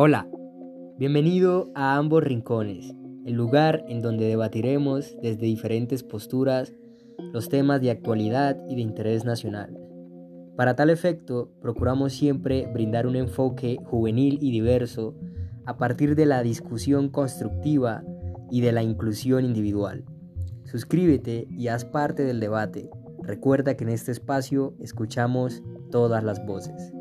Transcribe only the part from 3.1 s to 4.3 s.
el lugar en donde